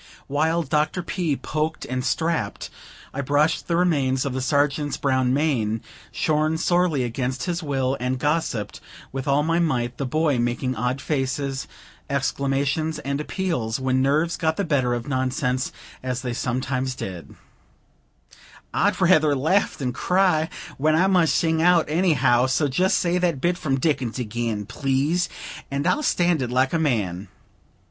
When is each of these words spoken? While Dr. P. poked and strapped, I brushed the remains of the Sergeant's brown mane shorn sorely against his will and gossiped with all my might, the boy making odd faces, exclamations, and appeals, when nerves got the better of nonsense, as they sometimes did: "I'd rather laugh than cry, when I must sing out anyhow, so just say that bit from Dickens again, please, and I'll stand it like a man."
While 0.25 0.63
Dr. 0.63 1.03
P. 1.03 1.35
poked 1.35 1.85
and 1.85 2.03
strapped, 2.03 2.71
I 3.13 3.21
brushed 3.21 3.67
the 3.67 3.75
remains 3.77 4.25
of 4.25 4.33
the 4.33 4.41
Sergeant's 4.41 4.97
brown 4.97 5.31
mane 5.31 5.81
shorn 6.11 6.57
sorely 6.57 7.03
against 7.03 7.43
his 7.43 7.61
will 7.61 7.97
and 7.99 8.17
gossiped 8.17 8.81
with 9.11 9.27
all 9.27 9.43
my 9.43 9.59
might, 9.59 9.97
the 9.99 10.07
boy 10.07 10.39
making 10.39 10.75
odd 10.75 11.01
faces, 11.01 11.67
exclamations, 12.09 12.97
and 12.97 13.21
appeals, 13.21 13.79
when 13.79 14.01
nerves 14.01 14.37
got 14.37 14.57
the 14.57 14.63
better 14.63 14.95
of 14.95 15.07
nonsense, 15.07 15.71
as 16.01 16.23
they 16.23 16.33
sometimes 16.33 16.95
did: 16.95 17.35
"I'd 18.73 18.99
rather 18.99 19.35
laugh 19.35 19.77
than 19.77 19.93
cry, 19.93 20.49
when 20.79 20.95
I 20.95 21.05
must 21.05 21.35
sing 21.35 21.61
out 21.61 21.85
anyhow, 21.87 22.47
so 22.47 22.67
just 22.67 22.97
say 22.97 23.19
that 23.19 23.39
bit 23.39 23.55
from 23.55 23.79
Dickens 23.79 24.17
again, 24.17 24.65
please, 24.65 25.29
and 25.69 25.85
I'll 25.85 26.01
stand 26.01 26.41
it 26.41 26.49
like 26.49 26.73
a 26.73 26.79
man." 26.79 27.27